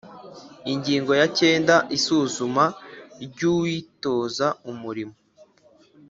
[0.71, 2.65] Ingingo ya cyenda Isuzuma
[3.23, 5.15] ry uwitoza umurimo